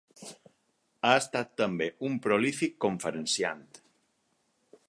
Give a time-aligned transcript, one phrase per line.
[1.09, 3.65] Ha estat també un prolífic conferenciant.